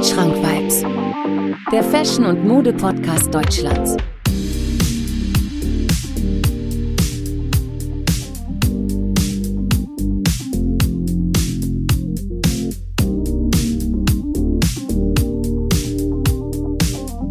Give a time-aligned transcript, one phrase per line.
[0.00, 0.82] Wandschrank Vibes,
[1.70, 3.98] der Fashion- und Mode-Podcast Deutschlands.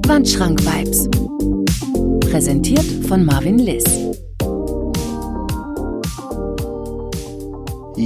[0.05, 1.09] Wandschrank Vibes.
[2.29, 4.08] Präsentiert von Marvin Liss.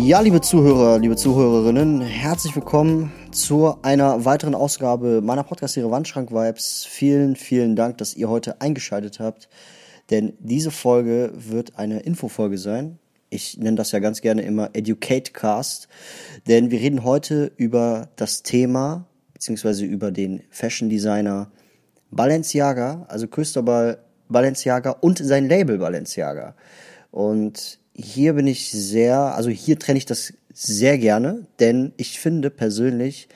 [0.06, 6.84] Ja, liebe Zuhörer, liebe Zuhörerinnen, herzlich willkommen zu einer weiteren Ausgabe meiner Podcast-Serie Wandschrank Vibes.
[6.84, 9.48] Vielen, vielen Dank, dass ihr heute eingeschaltet habt,
[10.10, 13.00] denn diese Folge wird eine Infofolge sein.
[13.30, 15.88] Ich nenne das ja ganz gerne immer Educate Cast,
[16.50, 21.50] denn wir reden heute über das Thema beziehungsweise über den Fashion Designer
[22.12, 26.56] Balenciaga, also Cristobal Balenciaga und sein Label Balenciaga.
[27.10, 32.50] Und hier bin ich sehr, also hier trenne ich das sehr gerne, denn ich finde
[32.50, 33.28] persönlich,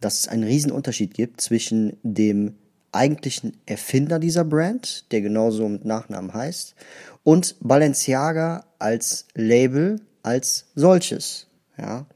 [0.00, 2.56] dass es einen riesen Unterschied gibt zwischen dem
[2.90, 6.74] eigentlichen Erfinder dieser Brand, der genauso mit Nachnamen heißt,
[7.22, 11.46] und Balenciaga als Label, als solches.
[11.78, 12.06] Ja.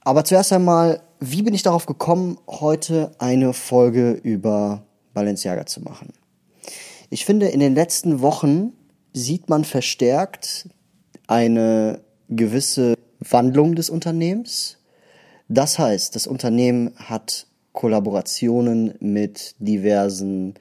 [0.00, 6.12] Aber zuerst einmal, wie bin ich darauf gekommen, heute eine Folge über Balenciaga zu machen?
[7.10, 8.72] Ich finde, in den letzten Wochen
[9.12, 10.68] sieht man verstärkt
[11.26, 14.78] eine gewisse Wandlung des Unternehmens.
[15.48, 20.54] Das heißt, das Unternehmen hat Kollaborationen mit diversen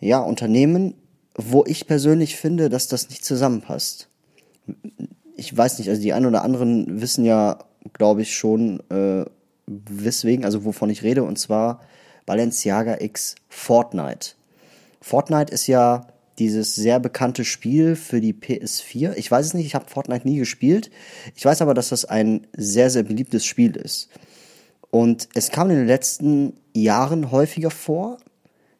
[0.00, 0.94] ja, Unternehmen,
[1.34, 4.08] wo ich persönlich finde, dass das nicht zusammenpasst.
[5.36, 7.58] Ich weiß nicht, also die einen oder anderen wissen ja,
[7.92, 9.24] glaube ich, schon, äh,
[9.66, 11.80] weswegen, also wovon ich rede, und zwar
[12.26, 14.30] Balenciaga X Fortnite.
[15.00, 16.06] Fortnite ist ja
[16.38, 19.14] dieses sehr bekannte Spiel für die PS4.
[19.16, 20.90] Ich weiß es nicht, ich habe Fortnite nie gespielt.
[21.34, 24.08] Ich weiß aber, dass das ein sehr, sehr beliebtes Spiel ist.
[24.90, 28.18] Und es kam in den letzten Jahren häufiger vor,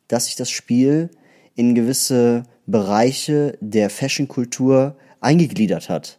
[0.09, 1.11] dass sich das Spiel
[1.55, 6.18] in gewisse Bereiche der Fashion-Kultur eingegliedert hat.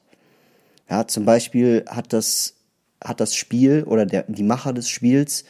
[0.89, 2.55] Ja, zum Beispiel hat das,
[3.03, 5.45] hat das Spiel oder der, die Macher des Spiels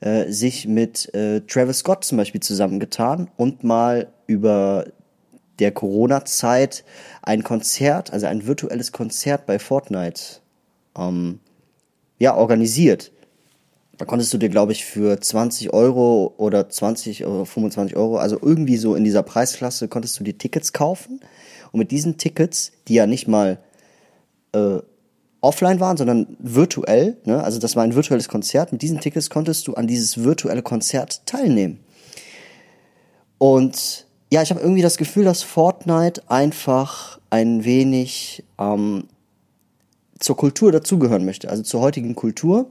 [0.00, 4.86] äh, sich mit äh, Travis Scott zum Beispiel zusammengetan und mal über
[5.58, 6.84] der Corona-Zeit
[7.22, 10.40] ein Konzert, also ein virtuelles Konzert bei Fortnite,
[10.96, 11.40] ähm,
[12.18, 13.12] ja, organisiert.
[13.98, 18.38] Da konntest du dir, glaube ich, für 20 Euro oder 20 oder 25 Euro, also
[18.40, 21.20] irgendwie so in dieser Preisklasse, konntest du dir Tickets kaufen.
[21.70, 23.58] Und mit diesen Tickets, die ja nicht mal
[24.52, 24.78] äh,
[25.40, 27.42] offline waren, sondern virtuell, ne?
[27.42, 31.26] also das war ein virtuelles Konzert, mit diesen Tickets konntest du an dieses virtuelle Konzert
[31.26, 31.80] teilnehmen.
[33.38, 39.04] Und ja, ich habe irgendwie das Gefühl, dass Fortnite einfach ein wenig ähm,
[40.18, 42.70] zur Kultur dazugehören möchte, also zur heutigen Kultur.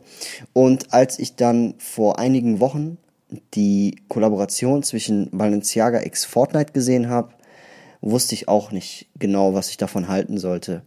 [0.53, 2.97] Und als ich dann vor einigen Wochen
[3.53, 7.29] die Kollaboration zwischen Balenciaga x Fortnite gesehen habe,
[8.01, 10.81] wusste ich auch nicht genau, was ich davon halten sollte.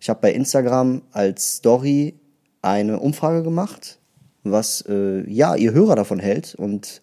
[0.00, 2.14] Ich habe bei Instagram als Story
[2.62, 3.98] eine Umfrage gemacht,
[4.42, 7.02] was äh, ja ihr Hörer davon hält und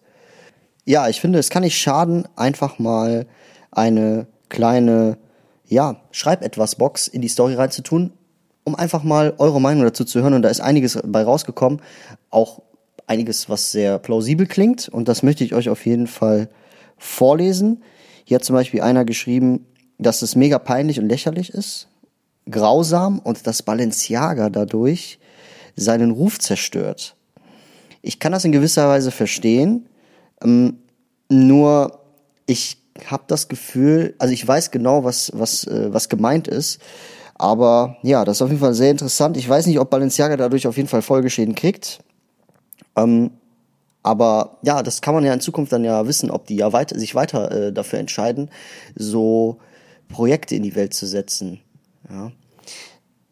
[0.84, 3.26] ja, ich finde, es kann nicht schaden, einfach mal
[3.70, 5.18] eine kleine,
[5.66, 8.12] ja, schreib etwas Box in die Story reinzutun,
[8.64, 10.34] um einfach mal eure Meinung dazu zu hören.
[10.34, 11.80] Und da ist einiges bei rausgekommen,
[12.30, 12.62] auch
[13.06, 14.88] einiges, was sehr plausibel klingt.
[14.88, 16.48] Und das möchte ich euch auf jeden Fall
[16.98, 17.82] vorlesen.
[18.24, 19.66] Hier hat zum Beispiel einer geschrieben,
[19.98, 21.88] dass es mega peinlich und lächerlich ist,
[22.50, 25.18] grausam und dass Balenciaga dadurch
[25.76, 27.16] seinen Ruf zerstört.
[28.02, 29.86] Ich kann das in gewisser Weise verstehen,
[30.42, 30.78] ähm,
[31.28, 32.00] nur
[32.46, 36.80] ich habe das Gefühl, also ich weiß genau, was, was, äh, was gemeint ist.
[37.34, 39.36] Aber ja, das ist auf jeden Fall sehr interessant.
[39.36, 42.00] Ich weiß nicht, ob Balenciaga dadurch auf jeden Fall Folgeschäden kriegt.
[42.94, 43.30] Ähm,
[44.02, 46.98] aber ja, das kann man ja in Zukunft dann ja wissen, ob die ja weiter,
[46.98, 48.50] sich weiter äh, dafür entscheiden,
[48.94, 49.58] so
[50.08, 51.60] Projekte in die Welt zu setzen.
[52.10, 52.32] Ja.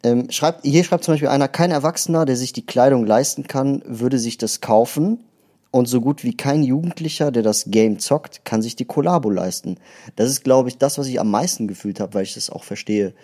[0.03, 3.83] Ähm, schreibt, hier schreibt zum Beispiel einer, kein Erwachsener, der sich die Kleidung leisten kann,
[3.85, 5.21] würde sich das kaufen.
[5.73, 9.77] Und so gut wie kein Jugendlicher, der das Game zockt, kann sich die Kollabo leisten.
[10.17, 12.65] Das ist, glaube ich, das, was ich am meisten gefühlt habe, weil ich das auch
[12.65, 13.15] verstehe.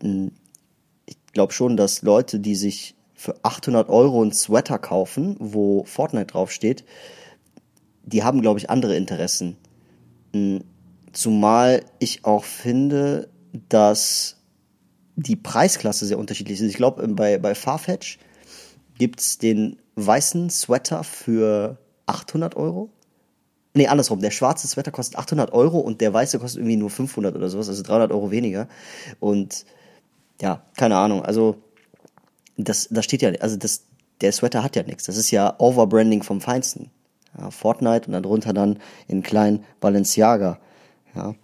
[0.00, 0.32] Hm,
[1.06, 6.26] ich glaube schon, dass Leute, die sich für 800 Euro einen Sweater kaufen, wo Fortnite
[6.26, 6.84] draufsteht,
[8.04, 9.56] die haben, glaube ich, andere Interessen.
[10.32, 10.64] Hm,
[11.12, 13.28] zumal ich auch finde,
[13.68, 14.36] dass
[15.14, 16.68] die Preisklasse sehr unterschiedlich ist.
[16.68, 18.18] Ich glaube, bei, bei Farfetch
[18.98, 22.90] gibt's den weißen Sweater für 800 Euro.
[23.74, 24.20] Nee, andersrum.
[24.20, 27.68] Der schwarze Sweater kostet 800 Euro und der weiße kostet irgendwie nur 500 oder sowas,
[27.68, 28.68] also 300 Euro weniger.
[29.20, 29.66] Und
[30.40, 31.24] ja, keine Ahnung.
[31.24, 31.56] Also
[32.56, 33.82] das, das steht ja, also das,
[34.20, 35.04] der Sweater hat ja nichts.
[35.04, 36.90] Das ist ja Overbranding vom Feinsten.
[37.38, 38.78] Ja, Fortnite und darunter dann
[39.08, 40.58] in klein Balenciaga.
[41.14, 41.34] Ja.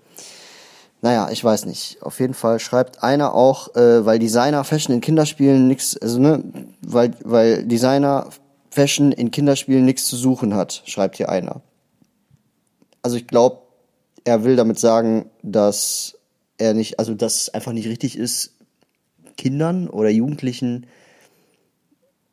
[1.02, 1.98] Naja, ich weiß nicht.
[2.00, 6.44] Auf jeden Fall schreibt einer auch, äh, weil Designer Fashion in Kinderspielen nichts, also ne,
[6.80, 8.28] weil, weil Designer
[8.72, 11.60] Fashion in Kinderspielen nichts zu suchen hat, schreibt hier einer.
[13.02, 13.58] Also ich glaube,
[14.24, 16.18] er will damit sagen, dass
[16.56, 18.56] er nicht, also dass es einfach nicht richtig ist,
[19.36, 20.86] Kindern oder Jugendlichen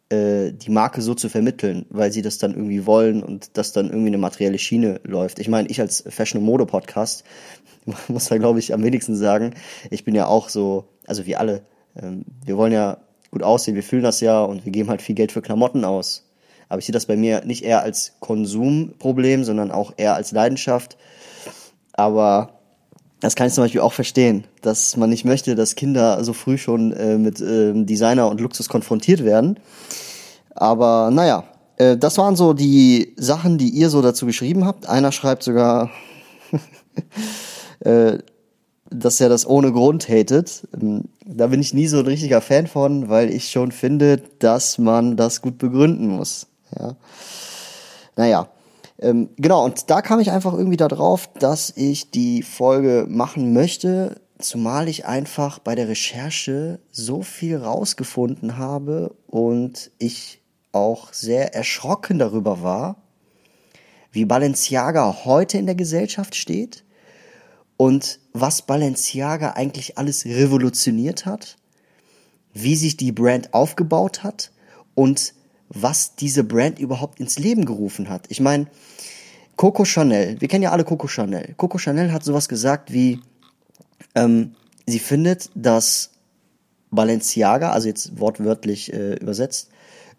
[0.07, 3.89] äh, die Marke so zu vermitteln, weil sie das dann irgendwie wollen und das dann
[3.89, 5.39] irgendwie eine materielle Schiene läuft.
[5.39, 7.25] Ich meine, ich als Fashion- und Mode-Podcast
[8.07, 9.55] muss da, glaube ich, am wenigsten sagen.
[9.91, 11.63] Ich bin ja auch so, also wie alle,
[11.97, 12.99] ähm, wir wollen ja
[13.29, 16.28] gut aussehen, wir fühlen das ja und wir geben halt viel Geld für Klamotten aus.
[16.69, 20.97] Aber ich sehe das bei mir nicht eher als Konsumproblem, sondern auch eher als Leidenschaft.
[21.93, 22.59] Aber
[23.19, 26.57] das kann ich zum Beispiel auch verstehen, dass man nicht möchte, dass Kinder so früh
[26.57, 29.59] schon äh, mit äh, Designer und Luxus konfrontiert werden.
[30.55, 31.43] Aber naja,
[31.77, 34.87] äh, das waren so die Sachen, die ihr so dazu geschrieben habt.
[34.87, 35.89] Einer schreibt sogar,
[37.79, 38.19] äh,
[38.89, 40.67] dass er das ohne Grund hatet.
[40.79, 44.77] Ähm, da bin ich nie so ein richtiger Fan von, weil ich schon finde, dass
[44.77, 46.47] man das gut begründen muss.
[46.77, 46.95] Ja.
[48.15, 48.49] Naja,
[48.99, 54.19] ähm, genau, und da kam ich einfach irgendwie darauf, dass ich die Folge machen möchte,
[54.39, 62.19] zumal ich einfach bei der Recherche so viel rausgefunden habe und ich auch sehr erschrocken
[62.19, 62.97] darüber war,
[64.11, 66.83] wie Balenciaga heute in der Gesellschaft steht
[67.77, 71.57] und was Balenciaga eigentlich alles revolutioniert hat,
[72.53, 74.51] wie sich die Brand aufgebaut hat
[74.95, 75.33] und
[75.69, 78.25] was diese Brand überhaupt ins Leben gerufen hat.
[78.29, 78.67] Ich meine,
[79.55, 81.53] Coco Chanel, wir kennen ja alle Coco Chanel.
[81.57, 83.19] Coco Chanel hat sowas gesagt wie,
[84.15, 84.55] ähm,
[84.85, 86.11] sie findet, dass
[86.91, 89.69] Balenciaga, also jetzt wortwörtlich äh, übersetzt,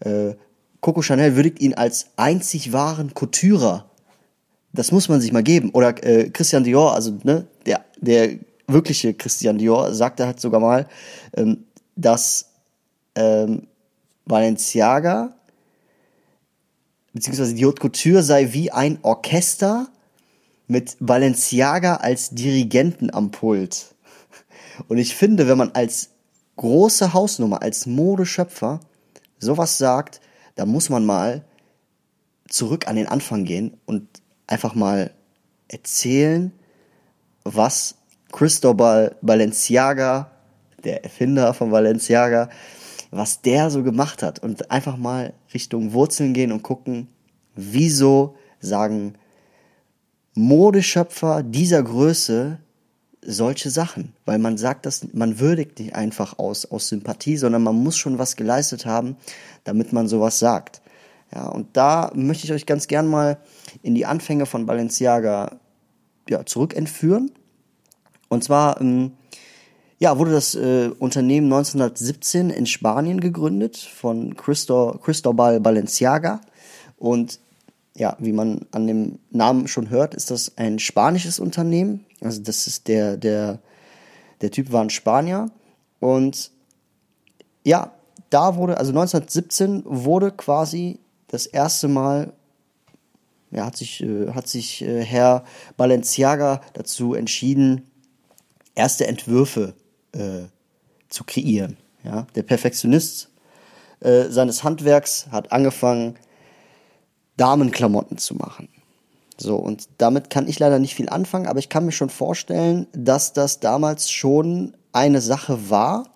[0.00, 0.34] äh,
[0.80, 3.90] Coco Chanel würdigt ihn als einzig wahren Couturer.
[4.72, 5.70] Das muss man sich mal geben.
[5.70, 8.36] Oder äh, Christian Dior, also ne, der, der
[8.66, 10.86] wirkliche Christian Dior, sagte halt sogar mal,
[11.36, 11.64] ähm,
[11.96, 12.50] dass
[13.14, 13.66] ähm,
[14.26, 15.34] Balenciaga
[17.12, 19.88] beziehungsweise die Haute Couture sei wie ein Orchester
[20.66, 23.94] mit Balenciaga als Dirigenten am Pult.
[24.88, 26.10] Und ich finde, wenn man als
[26.56, 28.80] große Hausnummer, als Modeschöpfer
[29.38, 30.20] sowas sagt,
[30.54, 31.44] da muss man mal
[32.48, 34.06] zurück an den Anfang gehen und
[34.46, 35.12] einfach mal
[35.68, 36.52] erzählen,
[37.44, 37.96] was
[38.32, 40.30] Cristobal Balenciaga,
[40.84, 42.48] der Erfinder von Balenciaga,
[43.10, 47.08] was der so gemacht hat und einfach mal Richtung Wurzeln gehen und gucken,
[47.54, 49.14] wieso sagen
[50.34, 52.58] Modeschöpfer dieser Größe
[53.22, 57.76] solche Sachen, weil man sagt das, man würdigt nicht einfach aus, aus Sympathie, sondern man
[57.76, 59.16] muss schon was geleistet haben,
[59.64, 60.80] damit man sowas sagt.
[61.34, 63.38] Ja, und da möchte ich euch ganz gern mal
[63.82, 65.60] in die Anfänge von Balenciaga
[66.28, 67.30] ja, zurückentführen.
[68.28, 69.12] Und zwar ähm,
[70.00, 76.40] ja, wurde das äh, Unternehmen 1917 in Spanien gegründet von Christo, Cristobal Balenciaga.
[76.96, 77.38] Und
[77.94, 82.06] ja, wie man an dem Namen schon hört, ist das ein spanisches Unternehmen.
[82.22, 83.58] Also das ist der, der,
[84.40, 85.50] der Typ war ein Spanier.
[86.00, 86.50] Und
[87.62, 87.92] ja,
[88.30, 90.98] da wurde, also 1917 wurde quasi
[91.28, 92.32] das erste Mal,
[93.50, 95.44] ja, hat sich, äh, hat sich äh, Herr
[95.76, 97.90] Balenciaga dazu entschieden,
[98.74, 99.74] erste Entwürfe
[100.12, 100.44] äh,
[101.08, 101.76] zu kreieren.
[102.04, 102.26] Ja?
[102.34, 103.30] Der Perfektionist
[104.00, 106.16] äh, seines Handwerks hat angefangen,
[107.36, 108.68] Damenklamotten zu machen.
[109.38, 112.86] So, und damit kann ich leider nicht viel anfangen, aber ich kann mir schon vorstellen,
[112.92, 116.10] dass das damals schon eine Sache war,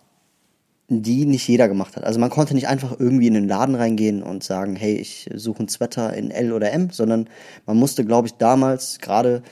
[0.89, 2.05] die nicht jeder gemacht hat.
[2.05, 5.63] Also man konnte nicht einfach irgendwie in den Laden reingehen und sagen, hey, ich suche
[5.63, 7.29] ein Sweater in L oder M, sondern
[7.65, 9.43] man musste, glaube ich, damals, gerade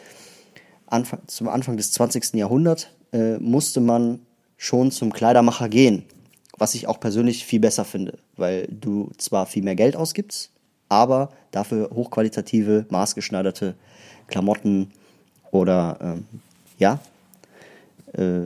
[0.86, 2.34] Anfang, zum Anfang des 20.
[2.34, 4.20] Jahrhunderts, äh, musste man
[4.62, 6.04] schon zum Kleidermacher gehen.
[6.56, 10.52] Was ich auch persönlich viel besser finde, weil du zwar viel mehr Geld ausgibst,
[10.88, 13.74] aber dafür hochqualitative, maßgeschneiderte
[14.28, 14.92] Klamotten
[15.50, 16.26] oder ähm,
[16.78, 17.00] ja,
[18.12, 18.44] äh,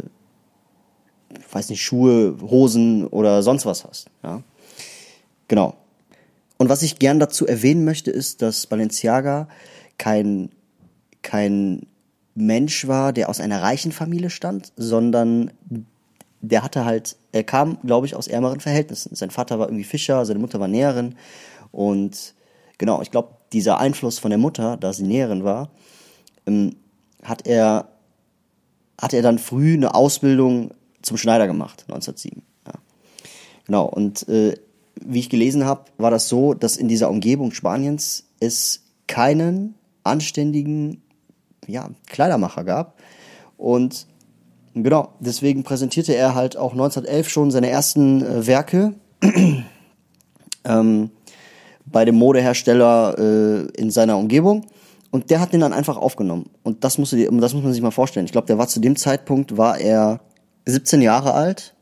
[1.53, 4.07] weiß nicht, Schuhe, Hosen oder sonst was hast.
[4.23, 4.43] Ja?
[5.49, 5.77] Genau.
[6.57, 9.49] Und was ich gern dazu erwähnen möchte, ist, dass Balenciaga
[9.99, 10.49] kein,
[11.21, 11.85] kein
[12.35, 15.51] Mensch war, der aus einer reichen Familie stand, sondern
[16.49, 19.15] der hatte halt, er kam, glaube ich, aus ärmeren Verhältnissen.
[19.15, 21.17] Sein Vater war irgendwie Fischer, seine Mutter war Näherin.
[21.73, 22.35] Und
[22.79, 25.71] genau, ich glaube, dieser Einfluss von der Mutter, da sie Näherin war,
[26.47, 26.77] ähm,
[27.23, 27.89] hat er,
[29.01, 30.71] hat er dann früh eine Ausbildung
[31.03, 32.43] zum Schneider gemacht, 1907.
[32.67, 32.75] Ja.
[33.67, 34.55] Genau, und äh,
[35.01, 39.75] wie ich gelesen habe, war das so, dass in dieser Umgebung Spaniens es keinen
[40.05, 41.03] anständigen
[41.67, 42.99] ja, Kleidermacher gab.
[43.57, 44.07] Und
[44.83, 48.95] genau, deswegen präsentierte er halt auch 1911 schon seine ersten äh, Werke
[50.65, 51.11] ähm,
[51.87, 54.67] bei dem Modehersteller äh, in seiner Umgebung.
[55.11, 56.51] Und der hat den dann einfach aufgenommen.
[56.63, 58.27] Und das, musst du, das muss man sich mal vorstellen.
[58.27, 60.21] Ich glaube, der war zu dem Zeitpunkt, war er
[60.67, 61.75] 17 Jahre alt.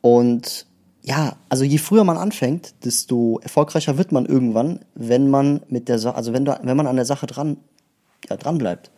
[0.00, 0.66] Und
[1.02, 5.98] ja, also je früher man anfängt, desto erfolgreicher wird man irgendwann, wenn man mit der
[5.98, 7.58] Sache, also wenn, du, wenn man an der Sache dran,
[8.30, 8.90] ja, dran bleibt.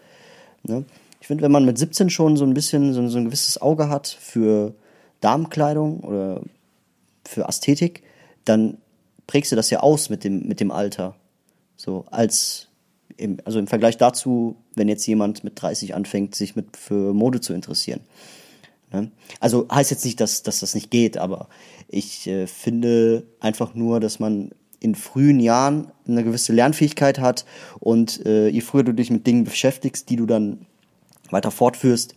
[0.62, 0.84] Ne?
[1.26, 3.88] Ich finde, wenn man mit 17 schon so ein bisschen so, so ein gewisses Auge
[3.88, 4.74] hat für
[5.20, 6.40] Damenkleidung oder
[7.24, 8.04] für Ästhetik,
[8.44, 8.78] dann
[9.26, 11.16] prägst du das ja aus mit dem, mit dem Alter.
[11.76, 12.68] So, als,
[13.16, 17.40] im, also im Vergleich dazu, wenn jetzt jemand mit 30 anfängt, sich mit, für Mode
[17.40, 18.02] zu interessieren.
[18.92, 19.10] Ne?
[19.40, 21.48] Also heißt jetzt nicht, dass, dass das nicht geht, aber
[21.88, 27.46] ich äh, finde einfach nur, dass man in frühen Jahren eine gewisse Lernfähigkeit hat
[27.80, 30.66] und äh, je früher du dich mit Dingen beschäftigst, die du dann
[31.32, 32.14] weiter fortführst,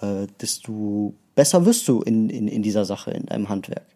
[0.00, 3.86] äh, desto besser wirst du in, in, in dieser Sache, in deinem Handwerk.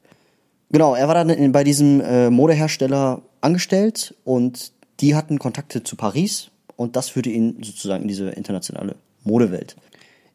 [0.71, 5.97] Genau, er war dann in, bei diesem äh, Modehersteller angestellt und die hatten Kontakte zu
[5.97, 9.77] Paris und das führte ihn sozusagen in diese internationale Modewelt.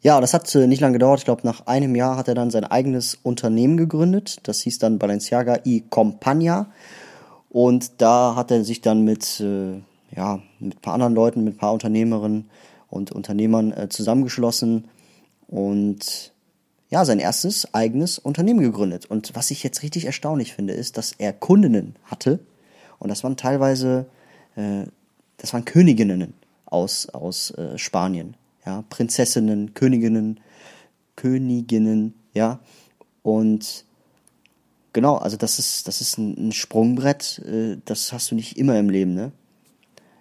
[0.02, 1.20] Ja, das hat äh, nicht lange gedauert.
[1.20, 4.38] Ich glaube, nach einem Jahr hat er dann sein eigenes Unternehmen gegründet.
[4.44, 6.68] Das hieß dann Balenciaga y Compagnia.
[7.50, 9.82] Und da hat er sich dann mit, äh,
[10.16, 12.50] ja, mit ein paar anderen Leuten, mit ein paar Unternehmerinnen
[12.90, 14.88] und Unternehmern äh, zusammengeschlossen
[15.48, 16.34] und
[16.90, 19.06] ja, sein erstes eigenes Unternehmen gegründet.
[19.06, 22.40] Und was ich jetzt richtig erstaunlich finde, ist, dass er Kundinnen hatte.
[22.98, 24.06] Und das waren teilweise,
[24.56, 24.86] äh,
[25.38, 26.34] das waren Königinnen
[26.66, 28.36] aus, aus äh, Spanien
[28.68, 30.42] ja, Prinzessinnen, Königinnen,
[31.16, 32.60] Königinnen, ja.
[33.24, 33.86] Und
[34.92, 38.90] genau, also das ist, das ist ein, Sprungbrett, äh, das hast du nicht immer im
[38.90, 39.32] Leben, ne?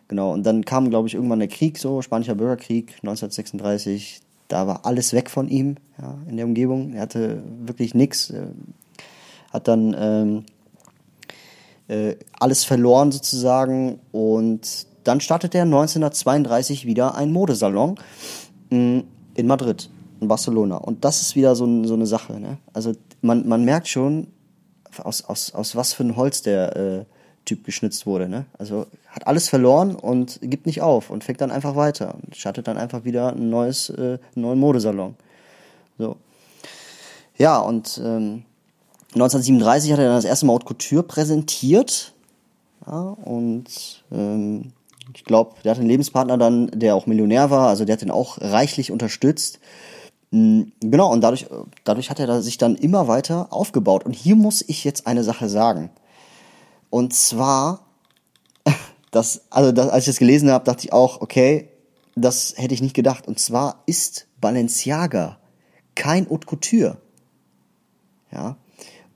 [0.08, 4.86] Genau, und dann kam, glaube ich, irgendwann der Krieg, so, Spanischer Bürgerkrieg, 1936, da war
[4.86, 6.92] alles weg von ihm, ja, in der Umgebung.
[6.92, 8.46] Er hatte wirklich nichts, äh,
[9.52, 10.44] hat dann ähm,
[11.88, 17.96] äh, alles verloren sozusagen und dann startete er 1932 wieder ein Modesalon
[18.70, 19.00] mm,
[19.34, 20.76] in Madrid, in Barcelona.
[20.76, 22.38] Und das ist wieder so, so eine Sache.
[22.40, 22.58] Ne?
[22.72, 24.28] Also man, man merkt schon,
[25.02, 27.04] aus, aus, aus was für ein Holz der äh,
[27.46, 28.28] Typ geschnitzt wurde.
[28.28, 28.44] Ne?
[28.58, 32.68] Also hat alles verloren und gibt nicht auf und fängt dann einfach weiter und startet
[32.68, 35.14] dann einfach wieder ein neues, äh, einen neuen Modesalon.
[35.98, 36.16] So.
[37.38, 38.44] Ja, und ähm,
[39.14, 42.12] 1937 hat er dann das erste Mal Haute Couture präsentiert.
[42.86, 44.72] Ja, und ähm,
[45.14, 48.10] ich glaube, der hat einen Lebenspartner dann, der auch Millionär war, also der hat ihn
[48.10, 49.60] auch reichlich unterstützt.
[50.30, 51.46] Mm, genau, und dadurch,
[51.84, 54.04] dadurch hat er sich dann immer weiter aufgebaut.
[54.04, 55.90] Und hier muss ich jetzt eine Sache sagen.
[56.90, 57.86] Und zwar,
[59.10, 61.68] das, also das, als ich das gelesen habe, dachte ich auch, okay,
[62.14, 63.28] das hätte ich nicht gedacht.
[63.28, 65.38] Und zwar ist Balenciaga
[65.94, 66.98] kein Haute Couture.
[68.30, 68.56] Ja.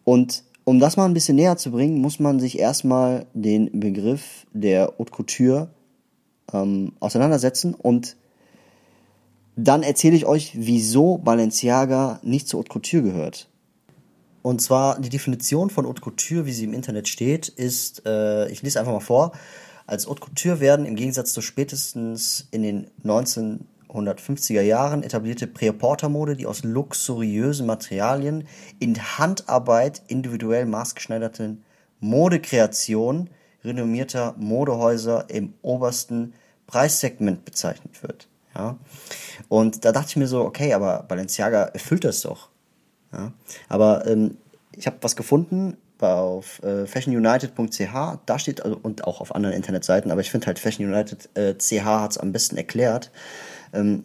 [0.05, 4.47] Und um das mal ein bisschen näher zu bringen, muss man sich erstmal den Begriff
[4.53, 5.71] der Haute Couture
[6.53, 8.17] ähm, auseinandersetzen und
[9.57, 13.49] dann erzähle ich euch, wieso Balenciaga nicht zur Haute Couture gehört.
[14.43, 18.63] Und zwar die Definition von Haute Couture, wie sie im Internet steht, ist, äh, ich
[18.63, 19.33] lese einfach mal vor,
[19.87, 26.47] als Haute Couture werden im Gegensatz zu spätestens in den 1950er Jahren etablierte Pré-Porter-Mode, die
[26.47, 28.47] aus luxuriösen Materialien
[28.79, 31.65] in Handarbeit individuell maßgeschneiderten
[31.99, 33.31] Modekreationen
[33.65, 36.35] renommierter Modehäuser im obersten
[36.67, 38.29] Preissegment bezeichnet wird.
[38.55, 38.79] Ja?
[39.49, 42.50] Und da dachte ich mir so, okay, aber Balenciaga erfüllt das doch.
[43.13, 43.33] Ja?
[43.69, 44.37] Aber ähm,
[44.77, 50.11] ich habe was gefunden auf äh, fashionunited.ch, da steht, also, und auch auf anderen Internetseiten,
[50.11, 53.11] aber ich finde halt Fashion United äh, hat es am besten erklärt.
[53.75, 54.05] Ähm,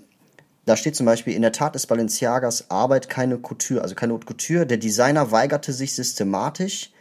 [0.66, 4.26] da steht zum Beispiel, in der Tat ist Balenciagas Arbeit keine Couture, also keine Haute
[4.26, 4.66] Couture.
[4.66, 6.92] Der Designer weigerte sich systematisch,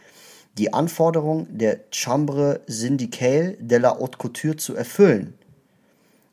[0.57, 5.33] die Anforderung der Chambre syndicale de la Haute Couture zu erfüllen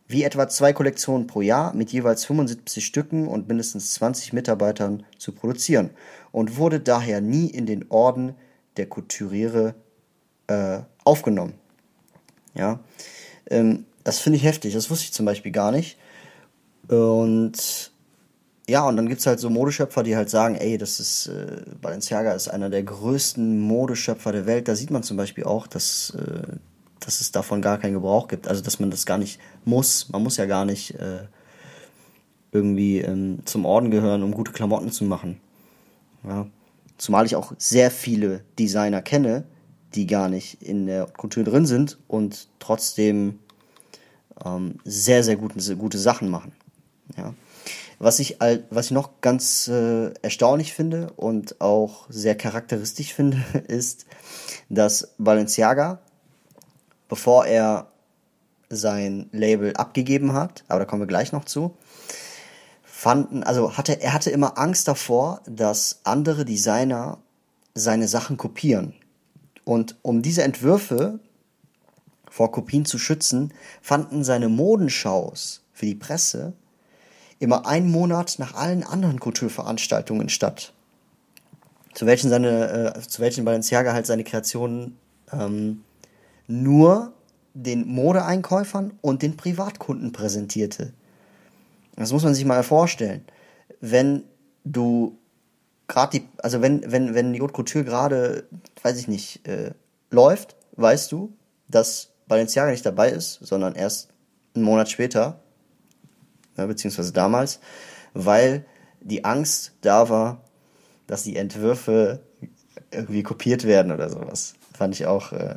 [0.08, 5.32] wie etwa zwei Kollektionen pro Jahr mit jeweils 75 Stücken und mindestens 20 Mitarbeitern zu
[5.32, 5.90] produzieren
[6.32, 8.34] und wurde daher nie in den Orden
[8.76, 9.74] der Couturiere
[10.46, 11.54] äh, aufgenommen.
[12.54, 12.80] Ja,
[13.50, 15.96] ähm, das finde ich heftig, das wusste ich zum Beispiel gar nicht.
[16.88, 17.92] Und
[18.68, 21.62] ja, und dann gibt es halt so Modeschöpfer, die halt sagen, ey, das ist, äh,
[21.80, 24.68] Balenciaga ist einer der größten Modeschöpfer der Welt.
[24.68, 26.56] Da sieht man zum Beispiel auch, dass äh,
[27.04, 28.48] dass es davon gar keinen Gebrauch gibt.
[28.48, 30.08] Also dass man das gar nicht muss.
[30.10, 31.24] Man muss ja gar nicht äh,
[32.52, 35.40] irgendwie ähm, zum Orden gehören, um gute Klamotten zu machen.
[36.24, 36.46] Ja.
[36.98, 39.44] Zumal ich auch sehr viele Designer kenne,
[39.94, 43.40] die gar nicht in der Kultur drin sind und trotzdem
[44.44, 46.52] ähm, sehr, sehr gute, gute Sachen machen.
[47.16, 47.34] Ja.
[47.98, 48.38] Was ich,
[48.70, 54.06] was ich noch ganz äh, erstaunlich finde und auch sehr charakteristisch finde, ist,
[54.68, 56.00] dass Balenciaga,
[57.12, 57.88] bevor er
[58.70, 61.76] sein Label abgegeben hat, aber da kommen wir gleich noch zu,
[62.82, 67.18] fanden, also hatte, er hatte immer Angst davor, dass andere Designer
[67.74, 68.94] seine Sachen kopieren.
[69.64, 71.20] Und um diese Entwürfe
[72.30, 73.52] vor Kopien zu schützen,
[73.82, 76.54] fanden seine Modenschaus für die Presse
[77.40, 80.72] immer einen Monat nach allen anderen Kulturveranstaltungen statt.
[81.92, 84.96] Zu welchen seine, äh, zu welchen Balenciaga halt seine Kreationen
[85.30, 85.82] ähm,
[86.52, 87.12] nur
[87.54, 90.92] den Modeeinkäufern und den Privatkunden präsentierte.
[91.96, 93.24] Das muss man sich mal vorstellen.
[93.80, 94.24] Wenn
[94.64, 95.18] du
[95.88, 98.44] gerade die, also wenn, wenn, wenn die Haute Couture gerade,
[98.82, 99.72] weiß ich nicht, äh,
[100.10, 101.32] läuft, weißt du,
[101.68, 104.08] dass Balenciaga nicht dabei ist, sondern erst
[104.54, 105.40] einen Monat später
[106.56, 107.60] ja, beziehungsweise damals,
[108.14, 108.64] weil
[109.00, 110.42] die Angst da war,
[111.06, 112.20] dass die Entwürfe
[112.90, 114.54] irgendwie kopiert werden oder sowas.
[114.74, 115.56] Fand ich auch äh,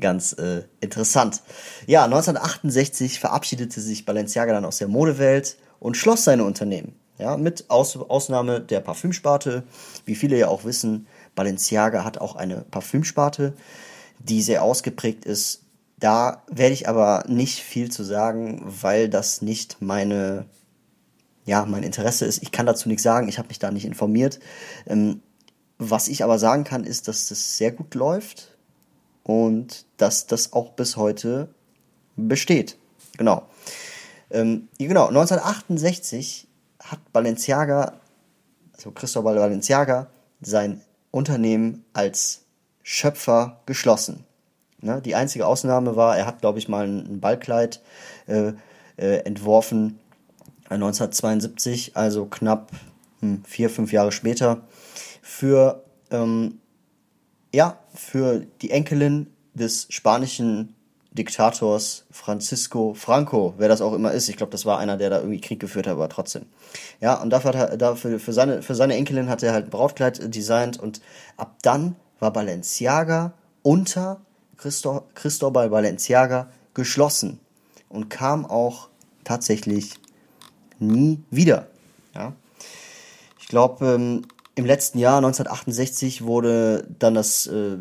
[0.00, 1.42] ganz äh, interessant.
[1.86, 6.94] Ja, 1968 verabschiedete sich Balenciaga dann aus der Modewelt und schloss seine Unternehmen.
[7.18, 9.64] Ja, mit Aus Ausnahme der Parfümsparte.
[10.04, 13.54] Wie viele ja auch wissen, Balenciaga hat auch eine Parfümsparte,
[14.18, 15.62] die sehr ausgeprägt ist
[16.02, 20.46] da werde ich aber nicht viel zu sagen, weil das nicht meine,
[21.44, 22.42] ja, mein Interesse ist.
[22.42, 24.40] Ich kann dazu nichts sagen, ich habe mich da nicht informiert.
[24.86, 25.22] Ähm,
[25.78, 28.51] was ich aber sagen kann, ist, dass das sehr gut läuft
[29.24, 31.48] und dass das auch bis heute
[32.16, 32.76] besteht.
[33.18, 33.46] Genau.
[34.30, 36.48] Ähm, genau, 1968
[36.80, 37.94] hat Balenciaga,
[38.74, 40.08] also Cristobal Balenciaga,
[40.40, 42.42] sein Unternehmen als
[42.82, 44.24] Schöpfer geschlossen.
[44.80, 45.00] Ne?
[45.00, 47.80] Die einzige Ausnahme war, er hat, glaube ich, mal ein, Ballkleid
[48.26, 48.52] äh,
[48.96, 50.00] äh, entworfen,
[50.68, 52.72] 1972, äh, also knapp
[53.20, 54.62] hm, vier, fünf Jahre später,
[55.20, 56.58] für, ähm,
[57.52, 60.74] ja, für die Enkelin des spanischen
[61.12, 64.30] Diktators Francisco Franco, wer das auch immer ist.
[64.30, 66.46] Ich glaube, das war einer, der da irgendwie Krieg geführt hat, aber trotzdem.
[67.00, 69.70] Ja, und dafür, hat er, dafür für, seine, für seine Enkelin hat er halt ein
[69.70, 71.02] Brautkleid designt und
[71.36, 74.22] ab dann war Balenciaga unter
[74.56, 77.40] Christo, Cristobal Balenciaga geschlossen
[77.90, 78.88] und kam auch
[79.24, 79.94] tatsächlich
[80.78, 81.66] nie wieder.
[82.14, 82.32] Ja?
[83.38, 84.22] Ich glaube, ähm,
[84.54, 87.78] im letzten Jahr 1968 wurde dann das, äh,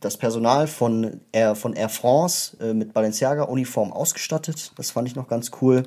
[0.00, 4.72] das Personal von Air, von Air France äh, mit Balenciaga-Uniform ausgestattet.
[4.76, 5.84] Das fand ich noch ganz cool.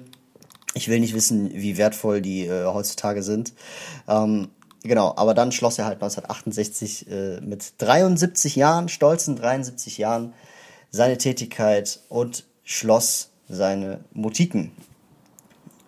[0.74, 3.54] Ich will nicht wissen, wie wertvoll die äh, heutzutage sind.
[4.08, 4.50] Ähm,
[4.84, 10.34] Genau, aber dann schloss er halt 1968 äh, mit 73 Jahren, stolzen 73 Jahren,
[10.90, 14.72] seine Tätigkeit und schloss seine Boutiquen.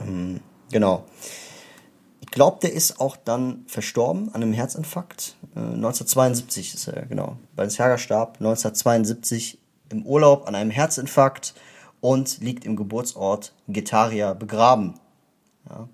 [0.02, 1.06] Ähm, genau.
[2.32, 5.36] Glaube, der ist auch dann verstorben an einem Herzinfarkt.
[5.56, 7.38] Äh, 1972 ist er, genau.
[7.56, 11.54] Balenciaga starb 1972 im Urlaub an einem Herzinfarkt
[12.00, 14.96] und liegt im Geburtsort Getaria begraben.
[15.70, 15.88] Ja.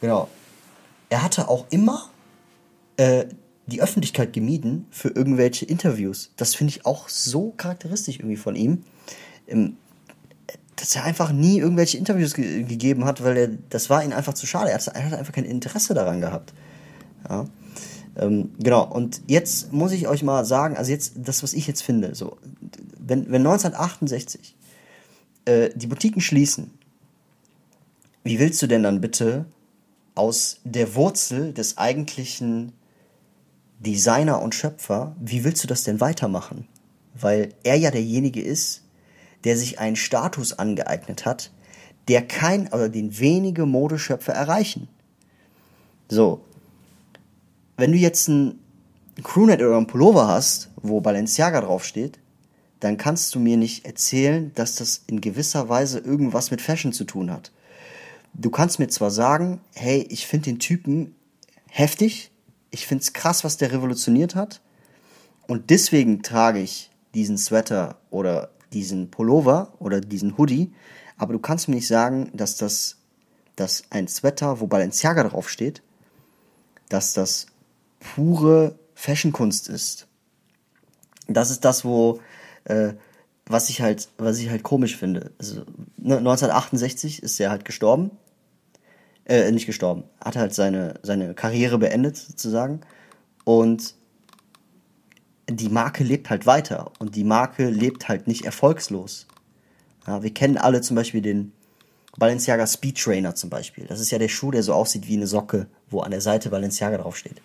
[0.00, 0.28] Genau
[1.12, 2.08] er hatte auch immer
[2.96, 3.26] äh,
[3.66, 6.32] die Öffentlichkeit gemieden für irgendwelche Interviews.
[6.36, 8.84] Das finde ich auch so charakteristisch irgendwie von ihm.
[9.46, 9.76] Ähm,
[10.82, 14.34] dass er einfach nie irgendwelche Interviews ge gegeben hat, weil er, das war ihm einfach
[14.34, 14.70] zu schade.
[14.70, 16.52] Er hat, er hat einfach kein Interesse daran gehabt.
[17.30, 17.46] Ja.
[18.16, 21.84] Ähm, genau, und jetzt muss ich euch mal sagen, also jetzt, das, was ich jetzt
[21.84, 22.36] finde, so,
[22.98, 24.56] wenn, wenn 1968
[25.44, 26.72] äh, die Boutiquen schließen,
[28.24, 29.44] wie willst du denn dann bitte
[30.16, 32.72] aus der Wurzel des eigentlichen
[33.78, 36.66] Designer und Schöpfer, wie willst du das denn weitermachen?
[37.14, 38.82] Weil er ja derjenige ist,
[39.44, 41.50] der sich einen Status angeeignet hat,
[42.08, 44.88] der kein oder den wenige Modeschöpfer erreichen.
[46.08, 46.40] So.
[47.76, 48.58] Wenn du jetzt ein
[49.22, 52.18] Crewnet oder ein Pullover hast, wo Balenciaga draufsteht,
[52.80, 57.04] dann kannst du mir nicht erzählen, dass das in gewisser Weise irgendwas mit Fashion zu
[57.04, 57.52] tun hat
[58.34, 61.14] du kannst mir zwar sagen, hey, ich finde den Typen
[61.68, 62.30] heftig,
[62.70, 64.60] ich finde es krass, was der revolutioniert hat
[65.46, 70.72] und deswegen trage ich diesen Sweater oder diesen Pullover oder diesen Hoodie,
[71.16, 72.98] aber du kannst mir nicht sagen, dass das
[73.56, 75.82] dass ein Sweater, wo Balenciaga draufsteht,
[76.88, 77.46] dass das
[78.00, 80.06] pure Fashionkunst ist.
[81.28, 82.20] Das ist das, wo
[82.64, 82.94] äh,
[83.46, 85.32] was ich halt, was ich halt komisch finde.
[85.38, 85.62] Also,
[85.96, 88.10] ne, 1968 ist er halt gestorben.
[89.24, 92.80] äh, nicht gestorben, hat halt seine, seine Karriere beendet sozusagen
[93.44, 93.94] und
[95.48, 99.26] die Marke lebt halt weiter und die Marke lebt halt nicht erfolgslos.
[100.06, 101.52] Ja, wir kennen alle zum Beispiel den
[102.16, 103.86] Balenciaga Speed Trainer zum Beispiel.
[103.86, 106.50] Das ist ja der Schuh, der so aussieht wie eine Socke, wo an der Seite
[106.50, 107.40] Balenciaga draufsteht.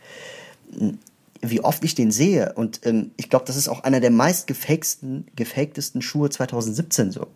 [1.42, 4.48] Wie oft ich den sehe und ähm, ich glaube, das ist auch einer der meist
[4.48, 7.28] gefaktesten Schuhe 2017 so.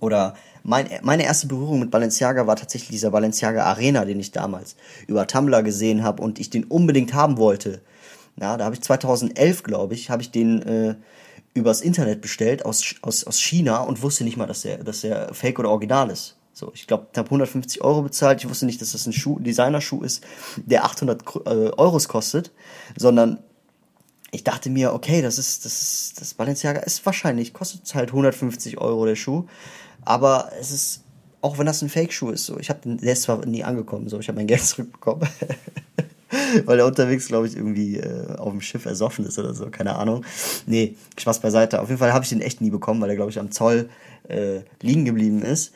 [0.00, 4.76] Oder mein, meine erste Berührung mit Balenciaga war tatsächlich dieser Balenciaga Arena, den ich damals
[5.06, 7.80] über Tumblr gesehen habe und ich den unbedingt haben wollte.
[8.40, 10.94] Ja, da habe ich 2011, glaube ich, habe ich den äh,
[11.54, 15.34] übers Internet bestellt aus, aus, aus China und wusste nicht mal, dass der, dass der
[15.34, 16.36] Fake oder Original ist.
[16.52, 18.40] So, ich glaube, ich habe 150 Euro bezahlt.
[18.42, 20.24] Ich wusste nicht, dass das ein Schuh, Designerschuh ist,
[20.56, 22.50] der 800 äh, Euros kostet,
[22.96, 23.38] sondern
[24.30, 28.78] ich dachte mir, okay, das ist, das ist, das Balenciaga ist wahrscheinlich, kostet halt 150
[28.78, 29.46] Euro der Schuh,
[30.04, 31.04] aber es ist,
[31.40, 34.18] auch wenn das ein Fake-Schuh ist, so, ich habe, der ist zwar nie angekommen, so,
[34.18, 35.28] ich habe mein Geld zurückbekommen.
[36.64, 39.96] weil er unterwegs, glaube ich, irgendwie äh, auf dem Schiff ersoffen ist oder so, keine
[39.96, 40.24] Ahnung.
[40.66, 41.80] Nee, Spaß beiseite.
[41.80, 43.88] Auf jeden Fall habe ich den echt nie bekommen, weil er, glaube ich, am Zoll
[44.28, 45.72] äh, liegen geblieben ist.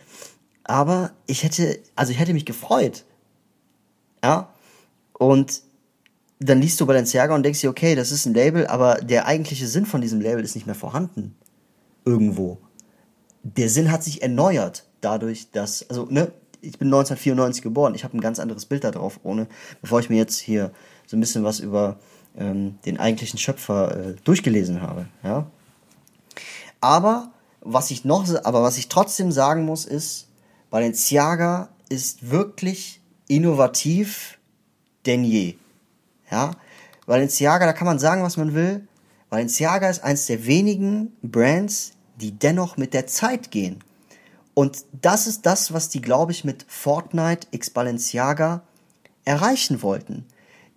[0.64, 3.04] Aber ich hätte, also ich hätte mich gefreut.
[4.22, 4.52] Ja.
[5.14, 5.62] Und
[6.38, 9.66] dann liest du Balenciaga und denkst dir, okay, das ist ein Label, aber der eigentliche
[9.66, 11.36] Sinn von diesem Label ist nicht mehr vorhanden.
[12.04, 12.58] Irgendwo.
[13.42, 18.16] Der Sinn hat sich erneuert dadurch, dass, also, ne, ich bin 1994 geboren, ich habe
[18.16, 19.48] ein ganz anderes Bild da drauf, ohne,
[19.80, 20.70] bevor ich mir jetzt hier
[21.06, 21.98] so ein bisschen was über
[22.38, 25.46] ähm, den eigentlichen Schöpfer äh, durchgelesen habe, ja.
[26.80, 30.28] Aber was ich noch, aber was ich trotzdem sagen muss, ist,
[30.70, 34.38] Balenciaga ist wirklich innovativ
[35.04, 35.56] denn je.
[36.30, 36.52] Ja,
[37.06, 38.86] Balenciaga, da kann man sagen, was man will.
[39.30, 43.82] Balenciaga ist eins der wenigen Brands, die dennoch mit der Zeit gehen.
[44.54, 48.62] Und das ist das, was die, glaube ich, mit Fortnite X Balenciaga
[49.24, 50.26] erreichen wollten.